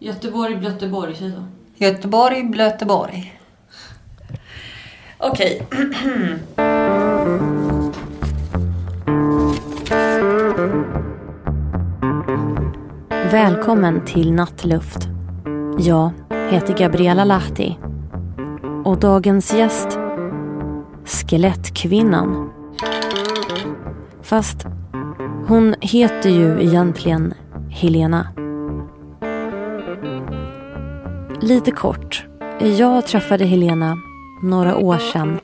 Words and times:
Göteborg, 0.00 0.56
Blöteborg, 0.56 1.14
säg 1.14 1.32
så. 1.32 1.44
Göteborg, 1.76 2.42
Blöteborg. 2.42 3.40
Okej. 5.18 5.66
Välkommen 13.30 14.04
till 14.04 14.32
Nattluft. 14.32 15.08
Jag 15.78 16.10
heter 16.50 16.78
Gabriella 16.78 17.24
Lahti. 17.24 17.78
Och 18.84 18.98
dagens 18.98 19.54
gäst, 19.54 19.98
Skelettkvinnan. 21.04 22.50
Fast 24.22 24.66
hon 25.46 25.74
heter 25.80 26.30
ju 26.30 26.62
egentligen 26.62 27.34
Helena. 27.70 28.28
Lite 31.48 31.70
kort. 31.70 32.24
Jag 32.78 33.06
träffade 33.06 33.44
Helena 33.44 33.98
några 34.42 34.76
år 34.76 34.98
sedan. 34.98 35.40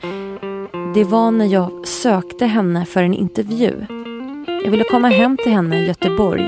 Det 0.94 1.04
var 1.04 1.30
när 1.30 1.46
jag 1.46 1.86
sökte 1.88 2.46
henne 2.46 2.86
för 2.86 3.02
en 3.02 3.14
intervju. 3.14 3.86
Jag 4.64 4.70
ville 4.70 4.84
komma 4.84 5.08
hem 5.08 5.36
till 5.36 5.52
henne 5.52 5.82
i 5.82 5.86
Göteborg 5.86 6.44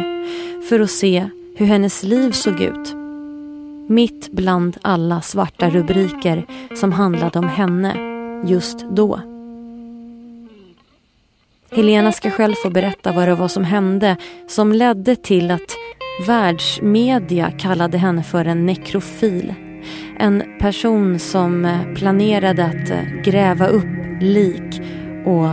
för 0.69 0.81
att 0.81 0.91
se 0.91 1.29
hur 1.57 1.67
hennes 1.67 2.03
liv 2.03 2.31
såg 2.31 2.61
ut. 2.61 2.95
Mitt 3.89 4.33
bland 4.33 4.77
alla 4.83 5.21
svarta 5.21 5.71
rubriker 5.71 6.47
som 6.81 6.93
handlade 6.93 7.39
om 7.39 7.49
henne 7.49 7.97
just 8.45 8.85
då. 8.91 9.21
Helena 11.71 12.13
ska 12.13 12.31
själv 12.31 12.55
få 12.55 12.71
berätta 12.71 13.13
vad 13.13 13.29
det 13.29 13.35
var 13.35 13.49
som 13.49 13.65
hände 13.65 14.17
som 14.49 14.73
ledde 14.73 15.17
till 15.17 15.51
att 15.51 15.77
världsmedia 16.21 17.51
kallade 17.51 17.99
henne 17.99 18.23
för 18.23 18.45
en 18.45 18.67
nekrofil. 18.67 19.55
En 20.19 20.43
person 20.61 21.19
som 21.19 21.65
eh, 21.65 21.95
planerade 21.95 22.65
att 22.65 22.91
eh, 22.91 23.23
gräva 23.25 23.67
upp 23.67 23.87
lik 24.21 24.83
och 25.25 25.49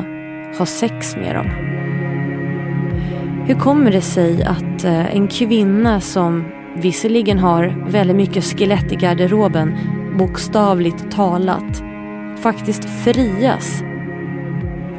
ha 0.58 0.66
sex 0.66 1.16
med 1.16 1.36
dem. 1.36 1.50
Hur 3.48 3.56
kommer 3.56 3.92
det 3.92 4.02
sig 4.02 4.44
att 4.44 4.84
eh, 4.84 5.16
en 5.16 5.28
kvinna 5.28 6.02
som 6.02 6.46
visserligen 6.76 7.40
har 7.40 7.90
väldigt 7.90 8.18
mycket 8.18 8.44
skelett 8.44 8.92
i 8.92 8.96
garderoben, 8.96 9.76
bokstavligt 10.18 11.12
talat, 11.12 11.84
faktiskt 12.42 12.86
frias? 12.86 13.84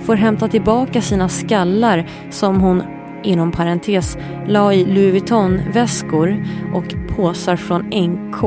Får 0.00 0.14
hämta 0.14 0.48
tillbaka 0.48 1.02
sina 1.02 1.28
skallar 1.28 2.06
som 2.30 2.60
hon, 2.60 2.82
inom 3.24 3.52
parentes, 3.52 4.18
la 4.46 4.72
i 4.72 4.84
Louis 4.84 5.12
Vuitton-väskor 5.12 6.44
och 6.74 6.94
påsar 7.16 7.56
från 7.56 7.82
NK. 7.82 8.42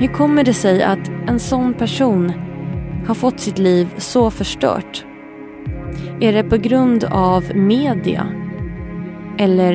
Hur 0.00 0.06
kommer 0.06 0.44
det 0.44 0.54
sig 0.54 0.82
att 0.82 1.10
en 1.26 1.38
sån 1.38 1.74
person 1.74 2.32
har 3.06 3.14
fått 3.14 3.40
sitt 3.40 3.58
liv 3.58 3.88
så 3.96 4.30
förstört? 4.30 5.04
Är 6.20 6.32
det 6.32 6.44
på 6.44 6.56
grund 6.56 7.04
av 7.04 7.56
media? 7.56 8.26
Eller 9.38 9.74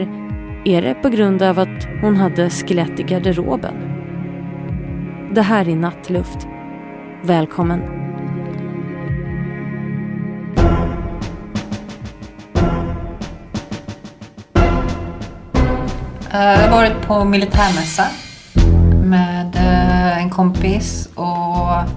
är 0.65 0.81
det 0.81 0.93
på 0.93 1.09
grund 1.09 1.41
av 1.41 1.59
att 1.59 1.87
hon 2.01 2.15
hade 2.15 2.49
skelett 2.49 2.99
i 2.99 3.03
garderoben? 3.03 3.73
Det 5.35 5.41
här 5.41 5.69
är 5.69 5.75
Nattluft. 5.75 6.47
Välkommen. 7.23 8.02
Eh, 16.33 16.39
jag 16.39 16.69
har 16.69 16.69
varit 16.69 17.01
på 17.01 17.23
militärmässa 17.25 18.07
med 19.03 19.55
eh, 19.55 20.17
en 20.17 20.29
kompis 20.29 21.09
och 21.15 21.89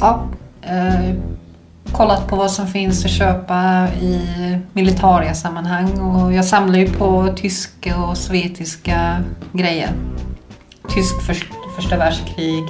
ja, 0.00 0.28
eh, 0.62 1.14
kollat 1.92 2.28
på 2.28 2.36
vad 2.36 2.50
som 2.50 2.66
finns 2.66 3.04
att 3.04 3.10
köpa 3.10 3.88
i 4.00 4.20
militärsammanhang 4.72 6.00
och 6.00 6.32
jag 6.32 6.44
samlar 6.44 6.78
ju 6.78 6.90
på 6.90 7.34
tyska 7.36 7.96
och 7.96 8.16
sovjetiska 8.16 9.24
grejer. 9.52 9.90
Tysk 10.88 11.22
för, 11.22 11.36
första 11.76 11.96
världskrig 11.96 12.64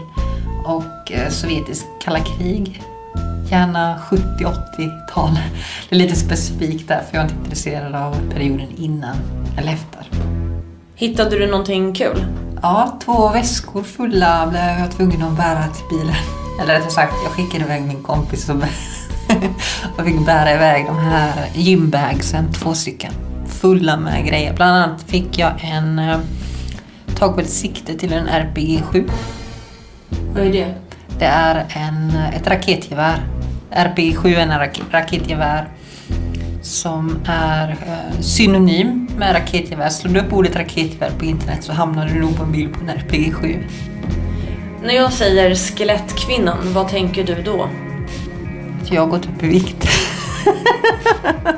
och 0.65 1.13
sovjetisk 1.33 1.85
kalla 2.01 2.21
krig. 2.21 2.83
Gärna 3.51 3.99
70-80-tal. 4.11 5.39
Det 5.89 5.97
är 5.97 5.99
lite 5.99 6.17
specifikt 6.17 6.89
där 6.89 7.03
för 7.11 7.17
jag 7.17 7.25
är 7.25 7.29
inte 7.29 7.45
intresserad 7.45 7.95
av 7.95 8.31
perioden 8.33 8.69
innan 8.77 9.17
eller 9.59 9.73
efter. 9.73 10.11
Hittade 10.95 11.39
du 11.39 11.47
någonting 11.47 11.95
kul? 11.95 12.27
Ja, 12.63 12.99
två 13.05 13.29
väskor 13.29 13.83
fulla 13.83 14.47
blev 14.47 14.79
jag 14.79 14.91
tvungen 14.91 15.23
att 15.23 15.37
bära 15.37 15.65
till 15.69 15.99
bilen. 15.99 16.17
Eller 16.63 16.75
rättare 16.75 16.91
sagt, 16.91 17.15
jag 17.25 17.33
skickade 17.33 17.65
iväg 17.65 17.83
min 17.83 18.03
kompis 18.03 18.49
och 18.49 18.57
och 19.99 20.05
fick 20.05 20.27
bära 20.27 20.55
iväg 20.55 20.87
de 20.87 20.99
här 20.99 21.49
gymbagsen, 21.55 22.53
två 22.53 22.75
stycken. 22.75 23.13
Fulla 23.47 23.97
med 23.97 24.27
grejer. 24.27 24.55
Bland 24.55 24.77
annat 24.77 25.03
fick 25.03 25.39
jag 25.39 25.53
en 25.61 25.99
eh, 25.99 26.19
tag 27.19 27.35
på 27.35 27.41
ett 27.41 27.51
sikte 27.51 27.95
till 27.95 28.13
en 28.13 28.29
RPG 28.29 28.83
7. 28.85 29.09
Vad 30.35 30.47
är 30.47 30.53
det? 30.53 30.75
Det 31.19 31.25
är 31.25 31.67
en, 31.69 32.11
ett 32.17 32.47
raketgevär. 32.47 33.36
RPG 33.71 34.17
7 34.17 34.35
är 34.35 34.41
en 34.41 34.59
rak 34.59 34.81
raketgevär 34.91 35.69
som 36.63 37.19
är 37.27 37.71
eh, 37.71 38.21
synonym 38.21 39.09
med 39.19 39.35
raketgevär. 39.35 39.89
Slår 39.89 40.13
du 40.13 40.21
upp 40.21 40.33
ordet 40.33 40.57
raketgevär 40.57 41.11
på 41.19 41.25
internet 41.25 41.65
så 41.65 41.73
hamnar 41.73 42.09
du 42.09 42.21
nog 42.21 42.37
på 42.37 42.43
en 42.43 42.53
bild 42.53 42.75
på 42.75 42.81
en 42.81 42.89
RPG 42.91 43.35
7. 43.35 43.65
När 44.83 44.95
jag 44.95 45.13
säger 45.13 45.55
skelettkvinnan, 45.55 46.59
vad 46.63 46.89
tänker 46.89 47.25
du 47.25 47.43
då? 47.43 47.69
Jag 48.91 49.01
har 49.03 49.09
gått 49.09 49.27
upp 49.27 49.43
i 49.43 49.47
vikt. 49.47 49.89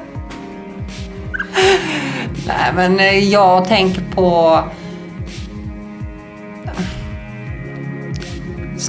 Nej 2.46 2.72
men 2.75 3.00
eh, 3.00 3.19
jag 3.19 3.69
tänker 3.69 4.02
på 4.14 4.58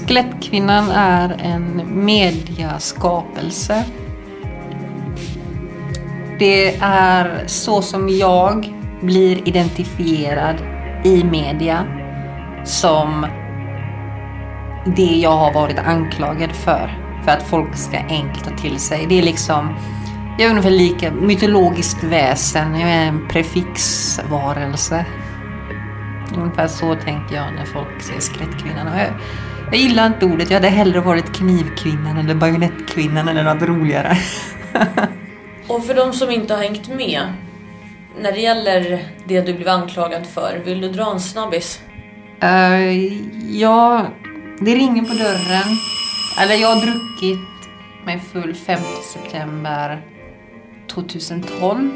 Skelettkvinnan 0.09 0.92
är 0.92 1.36
en 1.40 1.81
mediaskapelse. 2.06 3.86
Det 6.40 6.78
är 6.81 7.44
så 7.47 7.81
som 7.81 8.09
jag 8.09 8.74
blir 9.02 9.48
identifierad 9.48 10.56
i 11.03 11.24
media 11.24 11.86
som 12.64 13.25
det 14.86 15.16
jag 15.16 15.38
har 15.38 15.53
varit 15.53 15.80
anklagad 15.80 16.52
för. 16.52 16.98
För 17.25 17.31
att 17.31 17.44
folk 17.44 17.75
ska 17.75 17.98
enkelt 17.98 18.44
ta 18.44 18.58
till 18.58 18.80
sig. 18.80 19.06
Det 19.09 19.19
är 19.19 19.24
liksom, 19.24 19.75
jag 20.38 20.46
är 20.46 20.50
ungefär 20.50 20.69
lika 20.69 21.12
mytologiskt 21.12 22.03
väsen. 22.03 22.80
Jag 22.80 22.90
är 22.90 23.06
en 23.06 23.28
prefixvarelse. 23.28 25.06
Ungefär 26.38 26.68
så 26.68 26.95
tänker 26.95 27.36
jag 27.36 27.54
när 27.54 27.66
folk 27.66 28.01
säger 28.01 28.22
skelettkvinnan. 28.22 28.88
Jag, 29.71 29.81
gillar 29.81 30.07
inte 30.07 30.25
ordet. 30.25 30.50
Jag 30.50 30.57
hade 30.57 30.69
hellre 30.69 31.00
varit 31.00 31.33
knivkvinnan 31.33 32.18
eller 32.18 32.36
bajonettkvinnan 32.36 33.27
eller 33.27 33.44
något 33.44 33.62
roligare. 33.63 34.18
Och 35.68 35.86
för 35.86 35.94
de 35.94 36.13
som 36.13 36.31
inte 36.31 36.54
har 36.54 36.63
hängt 36.63 36.88
med. 36.88 37.21
När 38.21 38.31
det 38.31 38.39
gäller 38.39 39.06
det 39.25 39.42
du 39.42 39.54
blev 39.54 39.68
anklagad 39.68 40.27
för, 40.27 40.62
vill 40.66 40.81
du 40.81 40.89
dra 40.89 41.12
en 41.12 41.19
snabbis? 41.19 41.81
Uh, 42.44 43.04
ja, 43.60 44.06
det 44.60 44.75
ringer 44.75 45.01
på 45.01 45.13
dörren. 45.13 45.77
Eller 46.42 46.56
jag 46.56 46.75
har 46.75 46.81
druckit 46.81 47.39
mig 48.06 48.19
full 48.33 48.56
5 48.56 48.80
september 49.13 50.01
2012. 50.92 51.92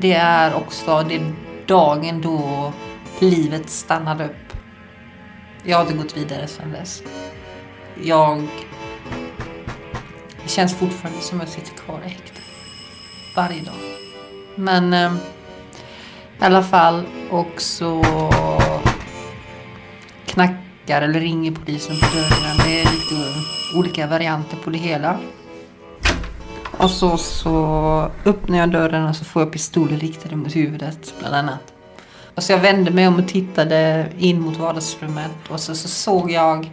Det 0.00 0.14
är 0.14 0.54
också 0.54 1.04
det 1.08 1.20
dagen 1.66 2.20
då 2.20 2.72
livet 3.18 3.70
stannade 3.70 4.24
upp. 4.24 4.47
Jag 5.68 5.76
har 5.76 5.82
inte 5.82 5.96
gått 5.96 6.16
vidare 6.16 6.46
sedan 6.46 6.72
dess. 6.72 7.02
Jag... 8.02 8.48
Det 10.42 10.48
känns 10.48 10.74
fortfarande 10.74 11.20
som 11.20 11.40
att 11.40 11.56
jag 11.56 11.64
sitter 11.64 11.82
kvar 11.82 12.00
i 12.06 12.08
häktet. 12.08 12.42
varje 13.36 13.62
dag. 13.62 13.74
Men 14.54 14.92
eh, 14.92 15.12
i 16.40 16.44
alla 16.44 16.62
fall 16.62 17.06
och 17.30 17.60
så 17.60 18.02
knackar 20.26 21.02
eller 21.02 21.20
ringer 21.20 21.52
polisen 21.52 21.96
på 22.00 22.06
dörren. 22.16 22.56
Det 22.64 22.80
är 22.80 22.84
lite 22.84 23.34
olika 23.78 24.06
varianter 24.06 24.56
på 24.56 24.70
det 24.70 24.78
hela. 24.78 25.18
Och 26.78 26.90
så, 26.90 27.16
så 27.16 28.10
öppnar 28.24 28.58
jag 28.58 28.70
dörren 28.70 29.04
och 29.04 29.16
så 29.16 29.24
får 29.24 29.42
jag 29.42 29.52
pistoler 29.52 29.96
riktade 29.96 30.36
mot 30.36 30.56
huvudet 30.56 31.14
bland 31.18 31.34
annat. 31.34 31.77
Så 32.40 32.52
jag 32.52 32.58
vände 32.58 32.90
mig 32.90 33.08
om 33.08 33.16
och 33.16 33.28
tittade 33.28 34.06
in 34.18 34.40
mot 34.40 34.56
vardagsrummet 34.56 35.30
och 35.48 35.60
så, 35.60 35.74
så 35.74 35.88
såg 35.88 36.30
jag 36.30 36.70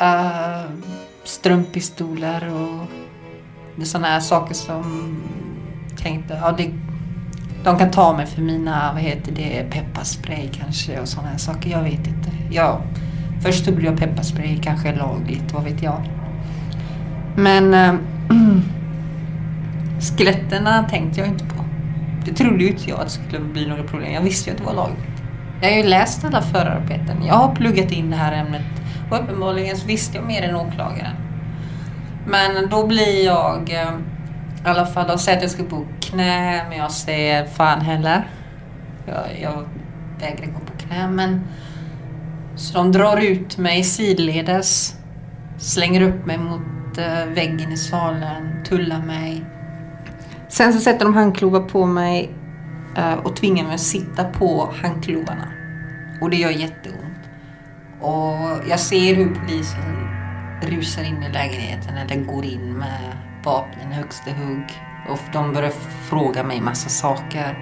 eh, 0.00 0.06
uh, 0.06 0.70
strumpistoler 1.24 2.50
och 2.54 2.86
sådana 3.86 4.06
här 4.06 4.20
saker 4.20 4.54
som 4.54 5.16
tänkte, 5.96 6.38
ja 6.42 6.52
det, 6.52 6.70
de 7.64 7.78
kan 7.78 7.90
ta 7.90 8.16
mig 8.16 8.26
för 8.26 8.42
mina, 8.42 8.92
vad 8.92 9.02
heter 9.02 9.32
det, 9.32 9.66
pepparspray 9.70 10.48
kanske 10.52 11.00
och 11.00 11.08
sådana 11.08 11.28
här 11.28 11.38
saker. 11.38 11.70
Jag 11.70 11.82
vet 11.82 12.06
inte. 12.06 12.30
Ja, 12.50 12.82
först 13.42 13.64
trodde 13.64 13.82
jag 13.82 13.98
pepparspray 13.98 14.60
kanske 14.62 14.88
är 14.88 14.96
lagligt, 14.96 15.52
vad 15.52 15.64
vet 15.64 15.82
jag. 15.82 16.02
Men 17.36 17.74
äh, 17.74 17.94
skeletterna 20.00 20.88
tänkte 20.88 21.20
jag 21.20 21.28
inte 21.28 21.44
på. 21.44 21.61
Det 22.24 22.32
trodde 22.32 22.64
ju 22.64 22.70
inte 22.70 22.90
jag 22.90 22.98
att 22.98 23.04
det 23.04 23.10
skulle 23.10 23.40
bli 23.40 23.66
några 23.66 23.82
problem. 23.82 24.12
Jag 24.12 24.20
visste 24.20 24.50
ju 24.50 24.56
att 24.56 24.60
det 24.60 24.66
var 24.66 24.74
lagligt. 24.74 25.22
Jag 25.62 25.70
har 25.70 25.76
ju 25.76 25.82
läst 25.82 26.24
alla 26.24 26.42
förarbeten. 26.42 27.24
Jag 27.26 27.34
har 27.34 27.54
pluggat 27.54 27.92
in 27.92 28.10
det 28.10 28.16
här 28.16 28.32
ämnet 28.32 28.62
och 29.10 29.20
uppenbarligen 29.20 29.76
så 29.76 29.86
visste 29.86 30.16
jag 30.16 30.26
mer 30.26 30.42
än 30.42 30.56
åklagaren. 30.56 31.16
Men 32.26 32.68
då 32.70 32.86
blir 32.86 33.24
jag 33.24 33.70
eh, 33.70 33.94
i 34.64 34.68
alla 34.68 34.86
fall, 34.86 35.08
de 35.08 35.18
säger 35.18 35.38
att 35.38 35.42
jag 35.42 35.50
ska 35.50 35.62
på 35.62 35.86
knä, 36.00 36.64
men 36.68 36.78
jag 36.78 36.90
säger 36.90 37.46
fan 37.46 37.80
heller. 37.80 38.28
Jag, 39.06 39.40
jag 39.42 39.64
vägrar 40.20 40.46
gå 40.46 40.60
på 40.60 40.72
knä, 40.86 41.08
men 41.08 41.44
så 42.56 42.78
de 42.78 42.92
drar 42.92 43.16
ut 43.16 43.58
mig 43.58 43.84
sidledes, 43.84 44.96
slänger 45.58 46.00
upp 46.02 46.26
mig 46.26 46.38
mot 46.38 46.98
eh, 46.98 47.26
väggen 47.34 47.72
i 47.72 47.76
salen, 47.76 48.64
tullar 48.64 49.02
mig. 49.02 49.44
Sen 50.52 50.72
så 50.72 50.80
sätter 50.80 51.04
de 51.04 51.14
handklovar 51.14 51.60
på 51.60 51.86
mig 51.86 52.30
uh, 52.98 53.14
och 53.14 53.36
tvingar 53.36 53.64
mig 53.64 53.74
att 53.74 53.80
sitta 53.80 54.24
på 54.24 54.72
handklovarna. 54.82 55.48
Och 56.20 56.30
det 56.30 56.36
gör 56.36 56.50
jätteont. 56.50 57.18
Och 58.00 58.68
jag 58.68 58.80
ser 58.80 59.14
hur 59.14 59.34
polisen 59.34 60.08
rusar 60.62 61.02
in 61.02 61.22
i 61.22 61.32
lägenheten 61.32 61.96
eller 61.96 62.16
går 62.16 62.44
in 62.44 62.78
med 62.78 63.16
vapnen 63.44 63.92
högsta 63.92 64.30
hugg. 64.30 64.64
Och 65.08 65.18
de 65.32 65.52
börjar 65.52 65.72
fråga 66.10 66.44
mig 66.44 66.60
massa 66.60 66.88
saker. 66.88 67.58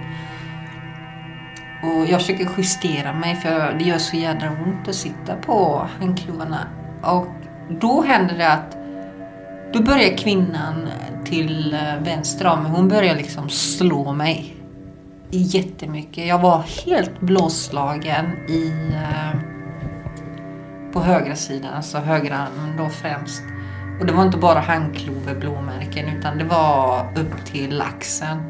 Och 1.83 2.07
jag 2.07 2.21
försöker 2.21 2.49
justera 2.57 3.13
mig 3.13 3.37
för 3.37 3.77
det 3.79 3.85
gör 3.85 3.99
så 3.99 4.17
jädra 4.17 4.51
ont 4.51 4.89
att 4.89 4.95
sitta 4.95 5.37
på 5.37 5.89
handklovarna. 6.01 6.67
Och 7.03 7.29
då 7.81 8.03
händer 8.03 8.39
det 8.39 8.53
att 8.53 8.77
då 9.73 9.83
börjar 9.83 10.17
kvinnan 10.17 10.89
till 11.31 11.75
eh, 11.75 12.05
vänster 12.05 12.47
om 12.47 12.63
mig, 12.63 12.73
hon 12.73 12.89
började 12.89 13.19
liksom 13.19 13.49
slå 13.49 14.13
mig 14.13 14.57
jättemycket. 15.31 16.27
Jag 16.27 16.39
var 16.39 16.65
helt 16.87 17.21
blåslagen 17.21 18.27
i, 18.49 18.73
eh, 18.95 19.41
på 20.93 21.01
högra 21.01 21.35
sidan, 21.35 21.75
alltså 21.75 21.99
högra 21.99 22.37
armen 22.37 22.77
då 22.77 22.89
främst. 22.89 23.43
Och 24.01 24.07
det 24.07 24.13
var 24.13 24.25
inte 24.25 24.39
bara 24.39 24.61
handkloveblåmärken 24.61 26.19
utan 26.19 26.39
det 26.39 26.45
var 26.45 27.07
upp 27.17 27.45
till 27.45 27.83
axeln. 27.83 28.41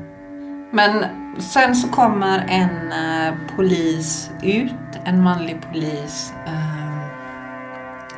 Men 0.73 1.05
sen 1.39 1.77
så 1.77 1.89
kommer 1.89 2.47
en 2.49 2.93
eh, 2.93 3.35
polis 3.57 4.31
ut, 4.43 5.01
en 5.05 5.23
manlig 5.23 5.57
polis. 5.73 6.33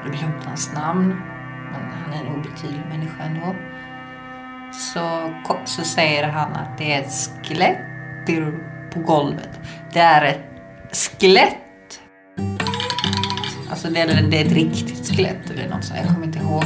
Jag 0.05 0.11
har 0.11 0.19
glömt 0.19 0.45
hans 0.45 0.73
namn, 0.75 1.09
men 1.73 1.83
han 1.91 2.13
är 2.13 2.27
en 2.27 2.35
obetydlig 2.35 2.83
människa 2.91 3.23
ändå. 3.23 3.55
Så, 4.73 5.35
så 5.65 5.83
säger 5.83 6.29
han 6.29 6.53
att 6.53 6.79
det 6.79 6.93
är 6.93 7.01
ett 7.01 7.31
skelett 7.43 7.79
på 8.95 9.01
golvet. 9.01 9.61
Det 9.93 10.01
är 10.01 10.25
ett 10.25 10.41
skelett. 10.93 12.01
Alltså 13.71 13.89
det 13.89 14.01
är, 14.01 14.23
det 14.23 14.41
är 14.41 14.45
ett 14.45 14.53
riktigt 14.53 15.17
skelett 15.17 15.51
eller 15.51 15.69
något 15.69 15.85
sånt, 15.85 16.01
jag 16.05 16.15
kommer 16.15 16.27
inte 16.27 16.39
ihåg. 16.39 16.65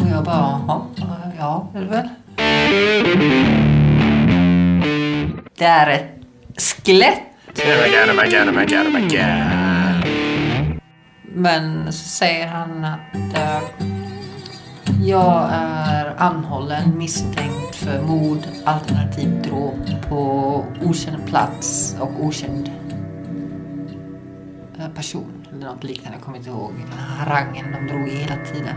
Och 0.00 0.08
jag 0.10 0.24
bara, 0.24 0.60
jaha, 0.66 1.32
ja, 1.38 1.70
det 1.72 1.78
är 1.78 1.82
det 1.82 1.88
väl. 1.88 2.08
Det 5.58 5.64
är 5.64 5.88
ett 5.90 6.62
skelett. 6.84 7.22
Oh 7.58 7.64
my 7.66 7.90
god, 7.90 8.08
oh 8.08 8.54
my 8.54 8.64
god, 8.66 8.86
oh 8.86 8.92
my 8.92 9.00
god, 9.00 9.18
Men 11.34 11.92
så 11.92 12.08
säger 12.08 12.46
han 12.46 12.84
att 12.84 13.14
uh, 13.16 13.87
jag 15.08 15.48
är 15.52 16.14
anhållen 16.18 16.98
misstänkt 16.98 17.76
för 17.76 18.02
mord 18.02 18.38
alternativt 18.64 19.44
dråp 19.44 20.08
på 20.08 20.64
okänd 20.82 21.26
plats 21.26 21.96
och 22.00 22.24
okänd 22.24 22.70
eh, 24.78 24.88
person. 24.88 25.46
Eller 25.52 25.66
något 25.66 25.84
liknande, 25.84 26.16
jag 26.18 26.24
kommer 26.24 26.38
inte 26.38 26.50
ihåg. 26.50 26.72
Den 26.90 26.98
här 26.98 27.24
harangen 27.24 27.66
de 27.72 27.92
drog 27.92 28.08
hela 28.08 28.44
tiden. 28.44 28.74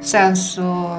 Sen 0.00 0.36
så 0.36 0.90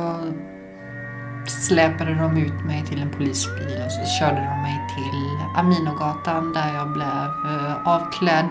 släpade 1.48 2.16
de 2.16 2.38
ut 2.38 2.66
mig 2.66 2.86
till 2.86 3.02
en 3.02 3.12
polisbil 3.12 3.82
och 3.86 3.92
så 3.92 4.06
körde 4.20 4.36
de 4.36 4.62
mig 4.62 4.82
till 4.96 5.40
Aminogatan 5.58 6.54
där 6.54 6.74
jag 6.74 6.94
blev 6.94 7.54
eh, 7.54 7.88
avklädd. 7.88 8.50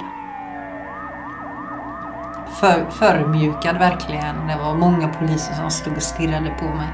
För, 2.61 2.91
förmjukad 2.91 3.79
verkligen. 3.79 4.47
Det 4.47 4.57
var 4.57 4.75
många 4.75 5.09
poliser 5.09 5.55
som 5.55 5.71
stod 5.71 5.97
och 5.97 6.03
stirrade 6.03 6.51
på 6.59 6.65
mig. 6.65 6.89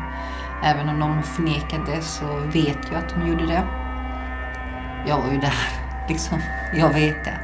Även 0.64 0.88
om 0.88 1.00
de 1.00 1.22
förnekade 1.22 2.02
så 2.02 2.26
vet 2.37 2.78
jag 2.93 2.99
att 2.99 3.14
de 3.14 3.28
gjorde 3.28 3.46
det. 3.46 3.62
Jag 5.06 5.19
var 5.19 5.32
ju 5.32 5.40
där, 5.40 5.55
liksom. 6.08 6.38
Jag 6.75 6.88
vet 6.88 7.25
det. 7.25 7.38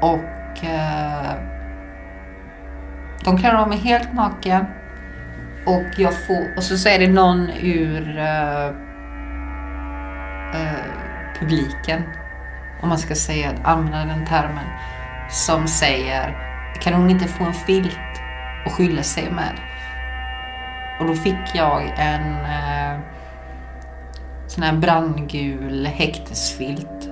Och 0.00 0.64
eh, 0.64 1.30
de 3.24 3.38
klär 3.38 3.54
av 3.54 3.68
mig 3.68 3.78
helt 3.78 4.12
naken. 4.12 4.64
Och, 5.66 5.98
jag 5.98 6.26
får, 6.26 6.56
och 6.56 6.62
så 6.62 6.78
säger 6.78 6.98
det 6.98 7.12
någon 7.12 7.50
ur 7.50 8.18
eh, 8.18 8.66
eh, 10.54 10.84
publiken, 11.38 12.02
om 12.82 12.88
man 12.88 12.98
ska 12.98 13.14
säga, 13.14 13.50
använda 13.64 14.14
den 14.14 14.26
termen, 14.26 14.66
som 15.30 15.66
säger 15.66 16.55
kan 16.80 16.94
hon 16.94 17.10
inte 17.10 17.28
få 17.28 17.44
en 17.44 17.54
filt 17.54 17.98
att 18.66 18.72
skylla 18.72 19.02
sig 19.02 19.30
med? 19.30 19.60
Och 21.00 21.06
då 21.06 21.14
fick 21.14 21.54
jag 21.54 21.82
en 21.96 22.34
eh, 22.34 23.00
sån 24.46 24.62
här 24.62 24.76
brandgul 24.76 25.86
häktesfilt 25.86 27.10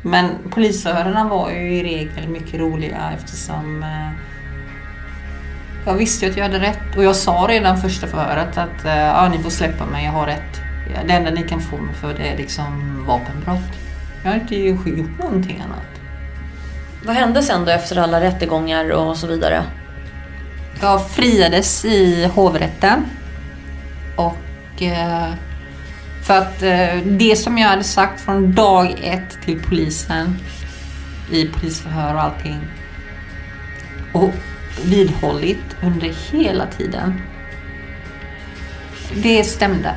Men 0.02 0.30
polisförhören 0.50 1.30
var 1.30 1.50
ju 1.50 1.76
i 1.76 1.84
regel 1.84 2.28
mycket 2.28 2.60
roliga 2.60 3.12
eftersom 3.18 3.84
eh, 3.84 4.12
jag 5.86 5.94
visste 5.94 6.26
ju 6.26 6.32
att 6.32 6.38
jag 6.38 6.46
hade 6.46 6.60
rätt 6.60 6.98
och 6.98 7.04
jag 7.04 7.16
sa 7.16 7.46
redan 7.50 7.78
första 7.78 8.08
förhöret 8.08 8.58
att 8.58 8.86
eh, 8.86 8.98
ja, 8.98 9.30
ni 9.30 9.44
får 9.44 9.50
släppa 9.50 9.86
mig, 9.86 10.06
jag 10.06 10.12
har 10.12 10.26
rätt. 10.26 10.62
Det 11.08 11.14
enda 11.14 11.32
ni 11.32 11.44
kan 11.44 11.62
få 11.62 11.78
mig 11.78 11.94
för 11.96 12.14
det 12.14 12.28
är 12.28 12.38
liksom 12.38 13.04
vapenbrott. 13.08 13.74
Jag 14.24 14.32
har 14.32 14.40
inte 14.40 14.56
gjort 14.56 15.20
någonting 15.20 15.62
annat. 15.66 15.95
Vad 17.06 17.16
hände 17.16 17.44
sen 17.44 17.66
då 17.66 17.72
efter 17.72 17.98
alla 17.98 18.22
rättegångar 18.22 18.90
och 18.90 19.18
så 19.18 19.28
vidare? 19.28 19.64
Jag 20.82 21.10
friades 21.10 21.86
i 21.86 22.26
hovrätten. 22.26 23.06
Och 24.16 24.82
eh, 24.82 25.34
för 26.24 26.38
att 26.38 26.64
eh, 26.64 26.98
det 27.06 27.36
som 27.36 27.58
jag 27.58 27.70
hade 27.70 27.84
sagt 27.84 28.22
från 28.22 28.56
dag 28.56 28.96
ett 29.04 29.42
till 29.46 29.64
polisen 29.70 30.40
i 31.32 31.46
polisförhör 31.46 32.14
och 32.14 32.22
allting 32.22 32.60
och 34.14 34.32
vidhållit 34.86 35.76
under 35.84 36.14
hela 36.32 36.66
tiden. 36.66 37.22
Det 39.16 39.44
stämde. 39.44 39.96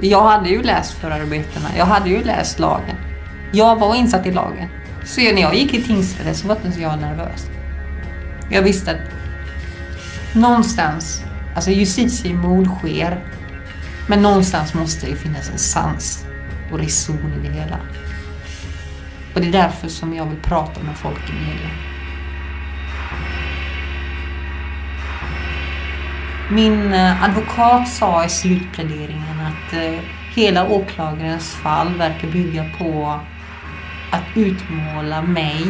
Jag 0.00 0.22
hade 0.22 0.48
ju 0.48 0.62
läst 0.62 0.92
förarbetena, 0.92 1.68
jag 1.76 1.86
hade 1.86 2.08
ju 2.08 2.24
läst 2.24 2.58
lagen. 2.58 2.96
Jag 3.52 3.76
var 3.76 3.94
insatt 3.94 4.26
i 4.26 4.32
lagen. 4.32 4.68
Så 5.08 5.20
när 5.20 5.42
jag 5.42 5.54
gick 5.54 5.74
i 5.74 5.82
tingsrätten 5.82 6.34
så 6.34 6.48
var 6.48 6.58
inte 6.66 6.80
jag 6.80 7.00
nervös. 7.00 7.46
Jag 8.50 8.62
visste 8.62 8.90
att 8.90 9.00
någonstans, 10.34 11.24
alltså 11.54 11.70
justitiemord 11.70 12.66
sker, 12.66 13.24
men 14.06 14.22
någonstans 14.22 14.74
måste 14.74 15.06
det 15.06 15.16
finnas 15.16 15.50
en 15.50 15.58
sans 15.58 16.26
och 16.72 16.78
reson 16.78 17.32
i 17.38 17.48
det 17.48 17.54
hela. 17.54 17.78
Och 19.34 19.40
det 19.40 19.46
är 19.46 19.52
därför 19.52 19.88
som 19.88 20.14
jag 20.14 20.26
vill 20.26 20.38
prata 20.42 20.82
med 20.82 20.96
folk 20.96 21.30
i 21.30 21.32
media. 21.32 21.70
Min 26.50 26.92
eh, 26.92 27.24
advokat 27.24 27.88
sa 27.88 28.24
i 28.24 28.28
slutpläderingen 28.28 29.40
att 29.40 29.72
eh, 29.72 30.00
hela 30.34 30.68
åklagarens 30.68 31.54
fall 31.54 31.94
verkar 31.94 32.28
bygga 32.28 32.64
på 32.78 33.20
att 34.10 34.36
utmåla 34.36 35.22
mig 35.22 35.66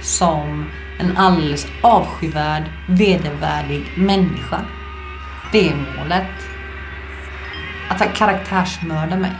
som 0.00 0.70
en 0.98 1.16
alldeles 1.16 1.66
avskyvärd, 1.82 2.62
vedervärdig 2.86 3.84
människa. 3.96 4.60
Det 5.52 5.68
är 5.68 5.76
målet. 5.76 6.26
Att 7.88 8.14
karaktärsmörda 8.14 9.16
mig. 9.16 9.32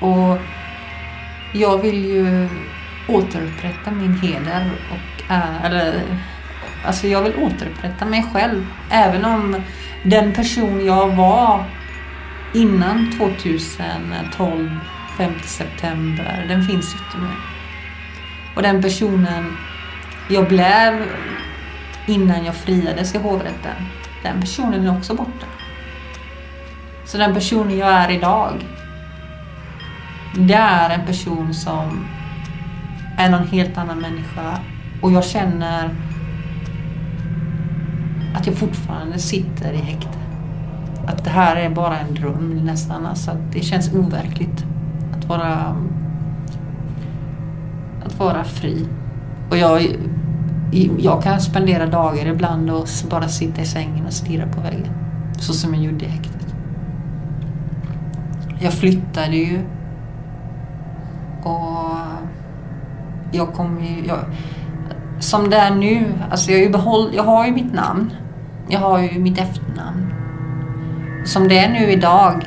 Och 0.00 0.38
jag 1.52 1.78
vill 1.78 2.04
ju 2.04 2.48
återupprätta 3.08 3.90
min 3.90 4.14
heder 4.14 4.70
och 4.90 5.22
är... 5.28 5.64
eller 5.64 6.02
Alltså 6.84 7.06
jag 7.06 7.22
vill 7.22 7.36
återupprätta 7.36 8.04
mig 8.04 8.26
själv. 8.32 8.66
Även 8.90 9.24
om 9.24 9.62
den 10.02 10.32
person 10.32 10.84
jag 10.86 11.16
var 11.16 11.64
innan 12.54 13.12
2012, 13.18 14.80
5 15.20 15.32
september, 15.44 16.44
den 16.48 16.62
finns 16.62 16.94
inte 16.94 17.18
mer. 17.18 17.36
Och 18.56 18.62
den 18.62 18.82
personen 18.82 19.56
jag 20.28 20.48
blev 20.48 21.06
innan 22.06 22.44
jag 22.44 22.54
friades 22.54 23.14
i 23.14 23.18
hovrätten, 23.18 23.76
den 24.22 24.40
personen 24.40 24.86
är 24.86 24.96
också 24.98 25.14
borta. 25.14 25.46
Så 27.04 27.18
den 27.18 27.34
personen 27.34 27.78
jag 27.78 27.88
är 27.88 28.10
idag, 28.10 28.52
det 30.34 30.54
är 30.54 30.90
en 30.90 31.06
person 31.06 31.54
som 31.54 32.06
är 33.18 33.30
någon 33.30 33.48
helt 33.48 33.78
annan 33.78 34.00
människa 34.00 34.58
och 35.02 35.12
jag 35.12 35.24
känner 35.24 35.90
att 38.34 38.46
jag 38.46 38.56
fortfarande 38.56 39.18
sitter 39.18 39.72
i 39.72 39.76
häkte. 39.76 40.18
Att 41.06 41.24
det 41.24 41.30
här 41.30 41.56
är 41.56 41.70
bara 41.70 41.98
en 41.98 42.14
dröm 42.14 42.60
nästan. 42.64 43.06
Alltså 43.06 43.30
att 43.30 43.52
det 43.52 43.62
känns 43.62 43.94
overkligt 43.94 44.64
vara, 45.30 45.76
att 48.04 48.18
vara 48.18 48.44
fri. 48.44 48.86
Och 49.50 49.56
jag, 49.56 49.82
jag 50.98 51.22
kan 51.22 51.40
spendera 51.40 51.86
dagar 51.86 52.26
ibland 52.26 52.70
och 52.70 52.86
bara 53.10 53.28
sitta 53.28 53.62
i 53.62 53.66
sängen 53.66 54.06
och 54.06 54.12
stirra 54.12 54.46
på 54.46 54.60
väggen. 54.60 54.92
Så 55.38 55.52
som 55.52 55.74
jag 55.74 55.84
gjorde 55.84 56.04
i 56.04 56.08
häktet. 56.08 56.54
Jag 58.60 58.72
flyttade 58.72 59.36
ju. 59.36 59.60
Och 61.42 61.96
jag 63.32 63.52
kommer 63.52 63.80
ju... 63.80 64.06
Jag, 64.06 64.18
som 65.18 65.50
det 65.50 65.56
är 65.56 65.74
nu, 65.74 66.12
alltså 66.30 66.52
jag, 66.52 66.72
behåll, 66.72 67.10
jag 67.14 67.22
har 67.22 67.46
ju 67.46 67.52
mitt 67.52 67.72
namn. 67.72 68.12
Jag 68.68 68.80
har 68.80 68.98
ju 68.98 69.18
mitt 69.18 69.38
efternamn. 69.38 70.12
Som 71.24 71.48
det 71.48 71.58
är 71.58 71.68
nu 71.68 71.90
idag 71.90 72.44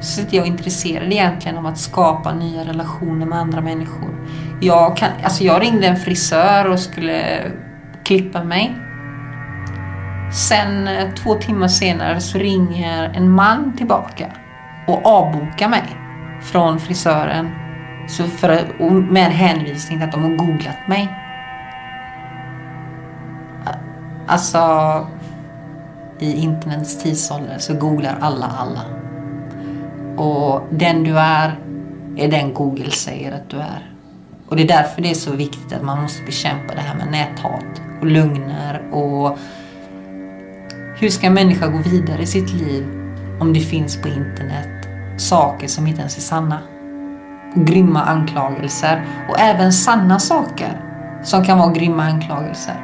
så 0.00 0.20
är 0.20 0.26
jag 0.30 0.46
intresserad 0.46 1.12
egentligen 1.12 1.58
om 1.58 1.66
att 1.66 1.78
skapa 1.78 2.34
nya 2.34 2.64
relationer 2.64 3.26
med 3.26 3.38
andra 3.38 3.60
människor. 3.60 4.26
Jag, 4.60 4.96
kan, 4.96 5.08
alltså 5.22 5.44
jag 5.44 5.62
ringde 5.62 5.86
en 5.86 5.96
frisör 5.96 6.70
och 6.70 6.80
skulle 6.80 7.22
klippa 8.04 8.44
mig. 8.44 8.76
Sen 10.32 10.88
eh, 10.88 11.10
två 11.14 11.34
timmar 11.34 11.68
senare 11.68 12.20
så 12.20 12.38
ringer 12.38 13.12
en 13.14 13.30
man 13.30 13.76
tillbaka 13.76 14.26
och 14.86 15.06
avbokar 15.06 15.68
mig 15.68 15.84
från 16.42 16.80
frisören 16.80 17.50
så 18.08 18.24
för, 18.24 18.82
med 19.10 19.32
hänvisning 19.32 19.98
till 19.98 20.08
att 20.08 20.12
de 20.12 20.22
har 20.22 20.30
googlat 20.30 20.88
mig. 20.88 21.08
Alltså, 24.26 24.58
i 26.18 26.32
internets 26.32 27.02
tidsålder 27.02 27.58
så 27.58 27.74
googlar 27.74 28.18
alla 28.20 28.46
alla. 28.46 29.07
Och 30.18 30.62
den 30.70 31.04
du 31.04 31.18
är, 31.18 31.58
är 32.16 32.28
den 32.28 32.54
Google 32.54 32.90
säger 32.90 33.32
att 33.32 33.50
du 33.50 33.56
är. 33.56 33.92
Och 34.48 34.56
det 34.56 34.62
är 34.62 34.68
därför 34.68 35.02
det 35.02 35.10
är 35.10 35.14
så 35.14 35.32
viktigt 35.32 35.72
att 35.72 35.82
man 35.82 36.02
måste 36.02 36.22
bekämpa 36.22 36.74
det 36.74 36.80
här 36.80 36.94
med 36.94 37.10
näthat 37.10 37.82
och 38.00 38.06
lögner 38.06 38.88
och 38.92 39.38
hur 41.00 41.08
ska 41.08 41.26
en 41.26 41.34
människa 41.34 41.66
gå 41.66 41.78
vidare 41.78 42.22
i 42.22 42.26
sitt 42.26 42.52
liv 42.52 42.86
om 43.40 43.52
det 43.52 43.60
finns 43.60 44.02
på 44.02 44.08
internet 44.08 44.88
saker 45.16 45.68
som 45.68 45.86
inte 45.86 46.00
ens 46.00 46.16
är 46.16 46.20
sanna? 46.20 46.60
Och 47.54 47.66
grymma 47.66 48.02
anklagelser 48.02 49.04
och 49.28 49.40
även 49.40 49.72
sanna 49.72 50.18
saker 50.18 50.80
som 51.22 51.44
kan 51.44 51.58
vara 51.58 51.72
grymma 51.72 52.02
anklagelser. 52.02 52.76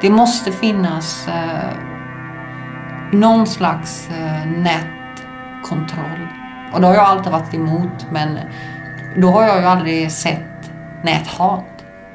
Det 0.00 0.10
måste 0.10 0.52
finnas 0.52 1.28
eh, 1.28 1.70
någon 3.12 3.46
slags 3.46 4.08
eh, 4.10 4.46
nätkontroll. 4.46 6.25
Och 6.72 6.80
det 6.80 6.86
har 6.86 6.94
jag 6.94 7.04
alltid 7.04 7.32
varit 7.32 7.54
emot 7.54 8.06
men 8.10 8.38
då 9.16 9.28
har 9.28 9.42
jag 9.42 9.60
ju 9.60 9.66
aldrig 9.66 10.12
sett 10.12 10.70
näthat. 11.04 11.64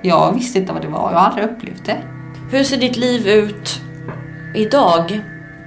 Jag 0.02 0.34
visste 0.34 0.60
inte 0.60 0.74
vad 0.74 0.82
det 0.82 0.88
var, 0.88 1.12
jag 1.12 1.20
har 1.20 1.26
aldrig 1.28 1.46
upplevt 1.46 1.86
det. 1.86 1.98
Hur 2.52 2.64
ser 2.64 2.78
ditt 2.78 2.98
liv 2.98 3.28
ut 3.28 3.82
idag? 4.56 5.22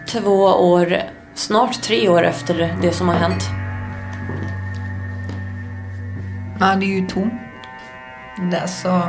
Två 0.07 0.45
år, 0.45 0.97
snart 1.35 1.83
tre 1.83 2.09
år 2.09 2.25
efter 2.25 2.77
det 2.83 2.93
som 2.93 3.09
har 3.09 3.15
hänt. 3.15 3.51
Ja, 6.61 6.75
det 6.75 6.87
är 6.87 7.01
ju 7.01 7.07
tomt. 7.07 7.33
Det 8.51 8.57
är 8.57 8.67
så... 8.67 9.03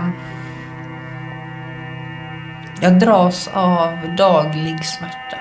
Jag 2.81 2.99
dras 2.99 3.49
av 3.53 4.15
daglig 4.17 4.85
smärta. 4.85 5.37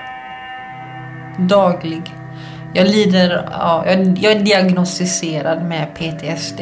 Daglig. 1.37 2.13
Jag 2.75 2.87
lider 2.87 3.49
av... 3.53 3.87
Jag, 3.87 4.17
jag 4.17 4.31
är 4.31 4.39
diagnostiserad 4.39 5.65
med 5.65 5.95
PTSD. 5.95 6.61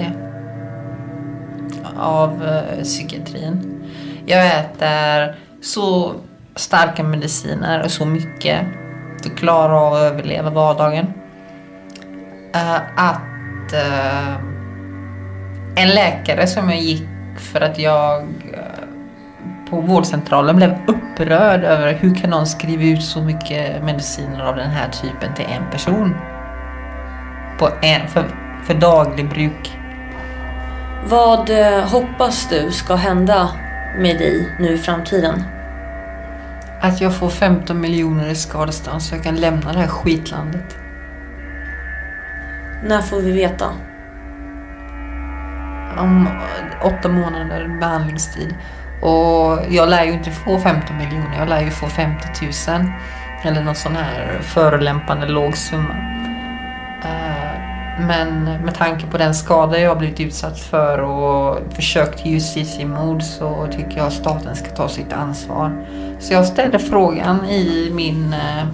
Av 1.97 2.43
uh, 2.43 2.83
psykiatrin. 2.83 3.83
Jag 4.25 4.47
äter 4.47 5.35
så 5.61 6.13
starka 6.55 7.03
mediciner 7.03 7.83
och 7.83 7.91
så 7.91 8.05
mycket 8.05 8.59
för 9.21 9.29
att 9.29 9.37
klara 9.37 9.79
av 9.79 9.93
att 9.93 9.99
överleva 9.99 10.49
vardagen. 10.49 11.05
Uh, 12.55 12.75
att 12.97 13.73
uh, 13.73 14.35
en 15.75 15.89
läkare 15.89 16.47
som 16.47 16.69
jag 16.69 16.79
gick 16.79 17.07
för 17.39 17.61
att 17.61 17.79
jag 17.79 18.27
på 19.73 19.81
vårdcentralen 19.81 20.55
blev 20.55 20.71
upprörd 20.87 21.63
över 21.63 21.93
hur 21.93 22.15
kan 22.15 22.29
någon 22.29 22.47
skriva 22.47 22.83
ut 22.83 23.03
så 23.03 23.21
mycket 23.21 23.83
mediciner 23.83 24.41
av 24.41 24.55
den 24.55 24.69
här 24.69 24.89
typen 24.89 25.33
till 25.35 25.45
en 25.45 25.71
person. 25.71 26.15
på 27.59 27.69
en, 27.81 28.07
för, 28.07 28.25
för 28.63 28.73
daglig 28.73 29.29
bruk. 29.29 29.77
Vad 31.09 31.49
eh, 31.49 31.89
hoppas 31.89 32.49
du 32.49 32.71
ska 32.71 32.95
hända 32.95 33.49
med 33.97 34.17
dig 34.17 34.55
nu 34.59 34.73
i 34.73 34.77
framtiden? 34.77 35.43
Att 36.81 37.01
jag 37.01 37.15
får 37.15 37.29
15 37.29 37.81
miljoner 37.81 38.29
i 38.29 38.35
skadestånd 38.35 39.01
så 39.01 39.15
jag 39.15 39.23
kan 39.23 39.35
lämna 39.35 39.73
det 39.73 39.79
här 39.79 39.87
skitlandet. 39.87 40.77
När 42.83 43.01
får 43.01 43.21
vi 43.21 43.31
veta? 43.31 43.69
Om 45.97 46.27
åtta 46.83 47.09
månader 47.09 47.77
behandlingstid. 47.79 48.55
Och 49.03 49.59
jag 49.69 49.89
lär 49.89 50.03
ju 50.03 50.11
inte 50.11 50.31
få 50.31 50.59
15 50.59 50.97
miljoner, 50.97 51.39
jag 51.39 51.49
lär 51.49 51.61
ju 51.61 51.71
få 51.71 51.87
50 51.87 52.27
000. 52.71 52.91
Eller 53.43 53.63
någon 53.63 53.75
sån 53.75 53.95
här 53.95 54.39
förolämpande 54.41 55.27
låg 55.27 55.57
summa. 55.57 55.95
Eh, 57.03 57.59
men 58.07 58.43
med 58.43 58.75
tanke 58.75 59.05
på 59.07 59.17
den 59.17 59.35
skada 59.35 59.79
jag 59.79 59.89
har 59.89 59.95
blivit 59.95 60.19
utsatt 60.19 60.59
för 60.59 60.99
och 60.99 61.73
försök 61.73 62.15
till 62.15 62.31
justitiemord 62.31 63.23
så 63.23 63.67
tycker 63.71 63.97
jag 63.97 64.07
att 64.07 64.13
staten 64.13 64.55
ska 64.55 64.69
ta 64.69 64.89
sitt 64.89 65.13
ansvar. 65.13 65.85
Så 66.19 66.33
jag 66.33 66.45
ställde 66.45 66.79
frågan 66.79 67.45
i 67.45 67.91
min 67.93 68.33
eh, 68.33 68.65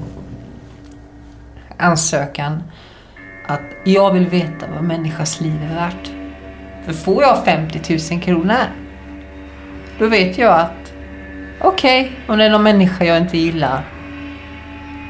ansökan 1.78 2.64
att 3.48 3.62
jag 3.86 4.14
vill 4.14 4.28
veta 4.28 4.66
vad 4.76 4.84
människas 4.84 5.42
liv 5.42 5.64
är 5.72 5.76
värt. 5.76 6.12
För 6.86 6.94
får 6.94 7.24
jag 7.24 7.46
50 7.46 8.14
000 8.14 8.22
kronor 8.22 8.89
då 10.00 10.08
vet 10.08 10.38
jag 10.38 10.60
att 10.60 10.94
okej, 11.62 12.12
om 12.28 12.38
det 12.38 12.46
är 12.46 12.50
någon 12.50 12.64
människa 12.64 13.06
jag 13.06 13.18
inte 13.18 13.38
gillar 13.38 13.82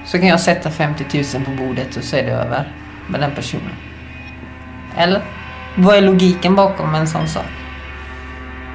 så 0.06 0.18
kan 0.18 0.28
jag 0.28 0.40
sätta 0.40 0.72
50 0.72 1.24
000 1.36 1.46
på 1.46 1.52
bordet 1.52 1.98
och 1.98 2.04
så 2.04 2.16
är 2.16 2.24
det 2.24 2.32
över 2.32 2.72
med 3.08 3.20
den 3.20 3.32
personen. 3.36 3.76
Eller? 4.98 5.22
Vad 5.76 5.96
är 5.96 6.02
logiken 6.02 6.56
bakom 6.56 6.96
en 6.96 7.08
sån 7.08 7.28
sak? 7.28 7.46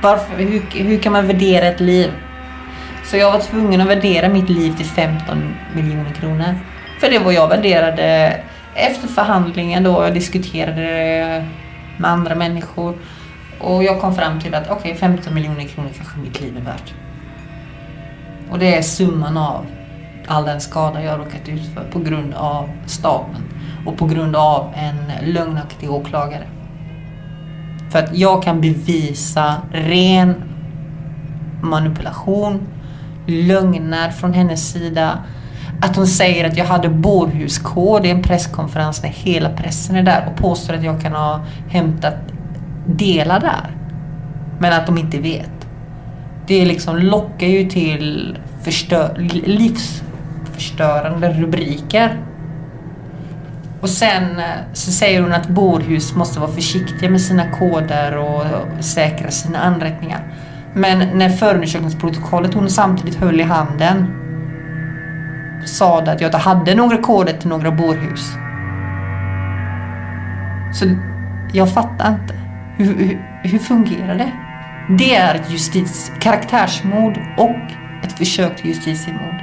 Varför, 0.02 0.36
hur, 0.36 0.62
hur 0.70 0.98
kan 0.98 1.12
man 1.12 1.26
värdera 1.26 1.66
ett 1.66 1.80
liv? 1.80 2.10
Så 3.04 3.16
jag 3.16 3.32
var 3.32 3.40
tvungen 3.40 3.80
att 3.80 3.88
värdera 3.88 4.28
mitt 4.28 4.48
liv 4.48 4.76
till 4.76 4.86
15 4.86 5.54
miljoner 5.74 6.10
kronor. 6.10 6.54
För 7.00 7.10
det 7.10 7.18
var 7.18 7.32
jag 7.32 7.48
värderade 7.48 8.40
efter 8.74 9.08
förhandlingen 9.08 9.82
då 9.82 10.04
jag 10.04 10.14
diskuterade 10.14 10.80
det 10.80 11.46
med 11.96 12.10
andra 12.10 12.34
människor. 12.34 12.94
Och 13.64 13.84
jag 13.84 14.00
kom 14.00 14.14
fram 14.14 14.40
till 14.40 14.54
att 14.54 14.70
okej, 14.70 14.94
15 14.94 15.34
miljoner 15.34 15.64
kronor 15.64 15.90
kanske 15.96 16.18
mitt 16.18 16.40
liv 16.40 16.56
är 16.56 16.60
värt. 16.60 16.94
Och 18.50 18.58
det 18.58 18.76
är 18.76 18.82
summan 18.82 19.36
av 19.36 19.66
all 20.26 20.44
den 20.44 20.60
skada 20.60 21.02
jag 21.02 21.18
råkat 21.20 21.48
ut 21.48 21.74
för 21.74 21.84
på 21.92 21.98
grund 21.98 22.34
av 22.34 22.68
staten 22.86 23.42
och 23.86 23.96
på 23.96 24.06
grund 24.06 24.36
av 24.36 24.72
en 24.74 25.32
lögnaktig 25.32 25.90
åklagare. 25.90 26.46
För 27.90 27.98
att 27.98 28.16
jag 28.16 28.42
kan 28.42 28.60
bevisa 28.60 29.54
ren 29.72 30.34
manipulation, 31.62 32.66
lögner 33.26 34.10
från 34.10 34.32
hennes 34.32 34.72
sida. 34.72 35.18
Att 35.80 35.96
hon 35.96 36.06
säger 36.06 36.48
att 36.48 36.56
jag 36.56 36.64
hade 36.64 36.88
bårhuskod 36.88 38.06
i 38.06 38.10
en 38.10 38.22
presskonferens 38.22 39.02
när 39.02 39.10
hela 39.10 39.50
pressen 39.50 39.96
är 39.96 40.02
där 40.02 40.28
och 40.30 40.42
påstår 40.42 40.74
att 40.74 40.84
jag 40.84 41.00
kan 41.00 41.12
ha 41.12 41.40
hämtat 41.68 42.33
delar 42.86 43.40
där. 43.40 43.70
Men 44.58 44.72
att 44.72 44.86
de 44.86 44.98
inte 44.98 45.18
vet. 45.18 45.50
Det 46.46 46.64
liksom 46.64 46.96
lockar 46.96 47.46
ju 47.46 47.70
till 47.70 48.38
förstör, 48.62 49.16
livsförstörande 49.44 51.32
rubriker. 51.32 52.18
Och 53.80 53.90
sen 53.90 54.38
eh, 54.38 54.44
så 54.72 54.92
säger 54.92 55.22
hon 55.22 55.32
att 55.32 55.48
bårhus 55.48 56.14
måste 56.14 56.40
vara 56.40 56.50
försiktiga 56.50 57.10
med 57.10 57.20
sina 57.20 57.50
koder 57.50 58.16
och 58.16 58.44
säkra 58.80 59.30
sina 59.30 59.58
anrättningar. 59.58 60.34
Men 60.74 61.18
när 61.18 61.28
förundersökningsprotokollet 61.28 62.54
hon 62.54 62.70
samtidigt 62.70 63.14
höll 63.14 63.40
i 63.40 63.42
handen 63.42 64.06
sa 65.66 66.00
det 66.00 66.12
att 66.12 66.20
jag 66.20 66.28
inte 66.28 66.38
hade 66.38 66.74
några 66.74 66.96
koder 66.96 67.32
till 67.32 67.48
några 67.48 67.70
bårhus. 67.70 68.32
Så 70.72 70.84
jag 71.52 71.72
fattar 71.72 72.08
inte. 72.08 72.43
Hur, 72.76 72.98
hur, 72.98 73.40
hur 73.42 73.58
fungerar 73.58 74.14
det? 74.14 74.32
Det 74.88 75.14
är 75.14 75.34
ett 75.34 76.20
karaktärsmord 76.20 77.18
och 77.36 77.56
ett 78.04 78.12
försök 78.18 78.56
till 78.56 78.66
justitiemord. 78.66 79.42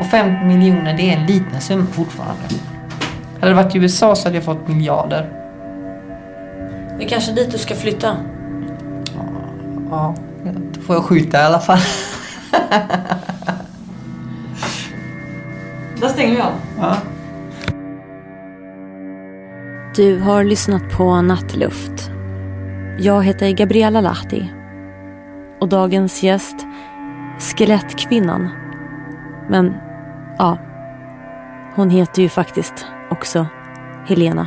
Och 0.00 0.06
50 0.06 0.44
miljoner 0.44 0.96
det 0.96 1.12
är 1.12 1.16
en 1.16 1.26
liten 1.26 1.60
summa 1.60 1.86
fortfarande. 1.86 2.42
Hade 3.40 3.52
det 3.52 3.54
varit 3.54 3.74
i 3.74 3.78
USA 3.78 4.16
så 4.16 4.28
hade 4.28 4.36
jag 4.36 4.44
fått 4.44 4.68
miljarder. 4.68 5.32
Det 6.98 7.04
är 7.04 7.08
kanske 7.08 7.32
dit 7.32 7.52
du 7.52 7.58
ska 7.58 7.74
flytta. 7.74 8.16
Ja, 9.90 10.14
då 10.72 10.80
får 10.80 10.96
jag 10.96 11.04
skjuta 11.04 11.38
i 11.38 11.42
alla 11.42 11.60
fall. 11.60 11.78
Där 16.00 16.08
stänger 16.08 16.34
vi 16.34 16.40
av. 16.40 16.52
Ja. 16.78 16.96
Du 19.96 20.18
har 20.18 20.44
lyssnat 20.44 20.90
på 20.90 21.22
Nattluft. 21.22 22.15
Jag 22.98 23.24
heter 23.24 23.50
Gabriella 23.50 24.00
Lahti. 24.00 24.52
Och 25.60 25.68
dagens 25.68 26.22
gäst, 26.22 26.66
Skelettkvinnan. 27.38 28.50
Men, 29.48 29.74
ja. 30.38 30.58
Hon 31.74 31.90
heter 31.90 32.22
ju 32.22 32.28
faktiskt 32.28 32.86
också 33.10 33.46
Helena. 34.06 34.46